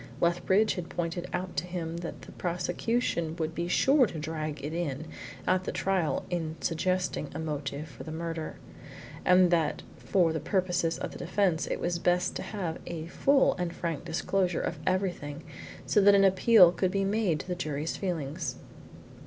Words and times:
Lethbridge 0.19 0.73
had 0.73 0.89
pointed 0.89 1.27
out 1.31 1.55
to 1.57 1.67
him 1.67 1.97
that 1.97 2.23
the 2.23 2.31
prosecution 2.31 3.35
would 3.35 3.53
be 3.53 3.67
sure 3.67 4.07
to 4.07 4.17
drag 4.17 4.65
it 4.65 4.73
in 4.73 5.05
at 5.45 5.65
the 5.65 5.71
trial 5.71 6.25
in 6.31 6.55
suggesting 6.59 7.29
a 7.35 7.39
motive 7.39 7.87
for 7.87 8.03
the 8.03 8.11
murder, 8.11 8.55
and 9.23 9.51
that 9.51 9.83
for 9.97 10.33
the 10.33 10.39
purposes 10.39 10.97
of 10.97 11.11
the 11.11 11.19
defence 11.19 11.67
it 11.67 11.79
was 11.79 11.99
best 11.99 12.35
to 12.35 12.41
have 12.41 12.79
a 12.87 13.05
full 13.09 13.53
and 13.59 13.75
frank 13.75 14.03
disclosure 14.03 14.59
of 14.59 14.79
everything 14.87 15.43
so 15.85 16.01
that 16.01 16.15
an 16.15 16.23
appeal 16.23 16.71
could 16.71 16.89
be 16.89 17.05
made 17.05 17.39
to 17.39 17.47
the 17.47 17.53
jury's 17.53 17.95
feelings. 17.95 18.55